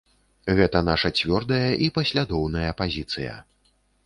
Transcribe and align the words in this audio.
Гэта 0.59 0.79
наша 0.87 1.11
цвёрдая 1.19 1.67
і 1.89 1.91
паслядоўная 1.99 2.71
пазіцыя. 2.81 3.39